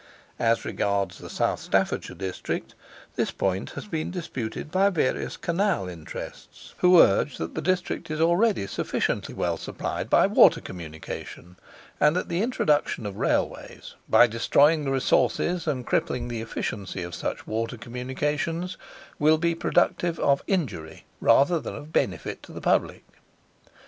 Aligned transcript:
As 0.39 0.65
regards 0.65 1.19
the 1.19 1.29
South 1.29 1.59
Staffordshire 1.59 2.15
district, 2.15 2.73
this 3.17 3.29
point 3.29 3.69
has 3.73 3.85
been 3.85 4.09
disputed 4.09 4.71
by 4.71 4.89
various 4.89 5.37
Canal 5.37 5.87
interests, 5.87 6.73
who 6.79 6.99
urge 6.99 7.37
that 7.37 7.53
the 7.53 7.61
district 7.61 8.09
is 8.09 8.19
already 8.19 8.65
sufficiently 8.65 9.35
well 9.35 9.57
supplied 9.57 10.09
by 10.09 10.25
water 10.25 10.59
communication, 10.59 11.55
and 11.99 12.15
that 12.15 12.29
the 12.29 12.41
introduction 12.41 13.05
of 13.05 13.17
Railways, 13.17 13.93
by 14.09 14.25
destroying 14.25 14.85
the 14.85 14.91
resources 14.91 15.67
and 15.67 15.85
crippling 15.85 16.29
the 16.29 16.41
efficiency 16.41 17.03
of 17.03 17.13
such 17.13 17.45
water 17.45 17.77
communications, 17.77 18.77
will 19.19 19.37
be 19.37 19.53
productive 19.53 20.17
of 20.19 20.41
injury 20.47 21.05
rather 21.19 21.59
than 21.59 21.75
of 21.75 21.93
benefit 21.93 22.41
to 22.41 22.51
the 22.51 22.59
Public. 22.59 23.05